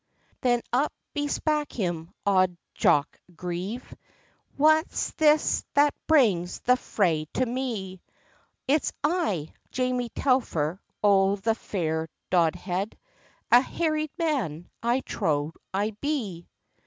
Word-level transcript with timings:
Then 0.41 0.63
up 0.73 0.91
bespak 1.13 1.71
him 1.71 2.09
auld 2.25 2.57
Jock 2.73 3.19
Grieve— 3.35 3.93
"Wha's 4.57 5.11
this 5.17 5.63
that 5.75 5.93
brings 6.07 6.59
the 6.61 6.75
fray 6.75 7.27
to 7.35 7.45
me?" 7.45 8.01
"It's 8.67 8.93
I, 9.03 9.53
Jamie 9.69 10.09
Telfer 10.09 10.81
o' 11.03 11.35
the 11.35 11.53
fair 11.53 12.07
Dodhead, 12.31 12.97
A 13.51 13.61
harried 13.61 14.09
man 14.17 14.71
I 14.81 15.01
trow 15.01 15.53
I 15.71 15.91
be. 15.91 16.47